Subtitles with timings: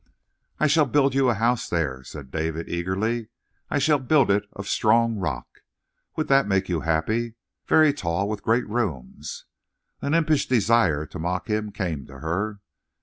[0.59, 3.27] "I shall build you a house there," said David eagerly.
[3.69, 5.61] "I shall build it of strong rock.
[6.15, 7.35] Would that make you happy?
[7.67, 9.45] Very tall, with great rooms."
[10.01, 12.61] An impish desire to mock him came to her.